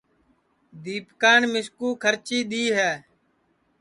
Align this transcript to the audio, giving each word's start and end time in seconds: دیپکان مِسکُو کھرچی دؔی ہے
دیپکان 0.83 1.41
مِسکُو 1.53 1.87
کھرچی 2.01 2.39
دؔی 2.49 2.65
ہے 2.77 2.91